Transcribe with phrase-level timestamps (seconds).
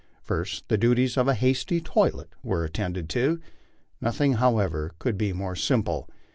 [0.23, 3.39] First, the duties of a hasty toilet were attended to.
[4.01, 6.09] Nothing, however, could be more simple.